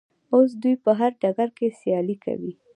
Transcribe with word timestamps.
اوس 0.33 0.51
دوی 0.61 0.75
په 0.83 0.91
هر 0.99 1.11
ډګر 1.21 1.49
کې 1.57 1.67
سیالي 1.79 2.15
کوي. 2.25 2.51